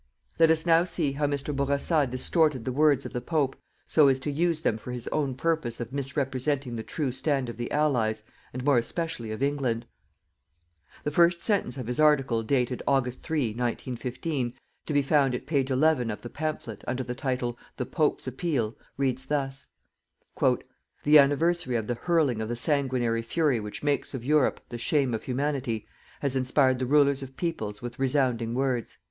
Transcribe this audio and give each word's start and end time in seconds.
Let 0.39 0.49
us 0.49 0.65
now 0.65 0.83
see 0.83 1.11
how 1.11 1.27
Mr. 1.27 1.55
Bourassa 1.55 2.07
distorted 2.09 2.65
the 2.65 2.71
words 2.71 3.05
of 3.05 3.13
the 3.13 3.21
Pope 3.21 3.55
so 3.85 4.07
as 4.07 4.17
to 4.21 4.31
use 4.31 4.61
them 4.61 4.79
for 4.79 4.91
his 4.91 5.07
own 5.09 5.35
purpose 5.35 5.79
of 5.79 5.93
misrepresenting 5.93 6.75
the 6.75 6.81
true 6.81 7.11
stand 7.11 7.49
of 7.49 7.57
the 7.57 7.69
Allies, 7.71 8.23
and 8.51 8.63
more 8.65 8.79
especially 8.79 9.29
of 9.29 9.43
England. 9.43 9.85
The 11.03 11.11
first 11.11 11.39
sentence 11.39 11.77
of 11.77 11.85
his 11.85 11.99
article 11.99 12.41
dated, 12.41 12.81
August 12.87 13.21
3, 13.21 13.49
1915, 13.49 14.55
to 14.87 14.91
be 14.93 15.03
found 15.03 15.35
at 15.35 15.45
page 15.45 15.69
11 15.69 16.09
of 16.09 16.23
the 16.23 16.31
pamphlet, 16.31 16.83
under 16.87 17.03
the 17.03 17.13
title: 17.13 17.59
"The 17.77 17.85
Pope's 17.85 18.25
Appeal," 18.25 18.75
reads 18.97 19.25
thus: 19.27 19.67
"_The 20.35 20.63
anniversary 21.09 21.75
of 21.75 21.85
the 21.85 21.93
hurling 21.93 22.41
of 22.41 22.49
the 22.49 22.55
sanguinary 22.55 23.21
fury 23.21 23.59
which 23.59 23.83
makes 23.83 24.15
of 24.15 24.25
Europe 24.25 24.61
the 24.69 24.79
shame 24.79 25.13
of 25.13 25.21
Humanity 25.25 25.85
has 26.21 26.35
inspired 26.35 26.79
the 26.79 26.87
Rulers 26.87 27.21
of 27.21 27.37
peoples 27.37 27.83
with 27.83 27.99
resounding 27.99 28.55
words. 28.55 28.97